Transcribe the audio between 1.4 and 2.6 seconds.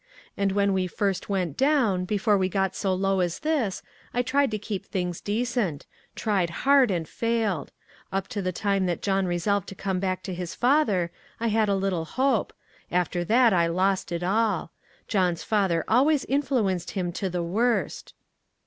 down, before we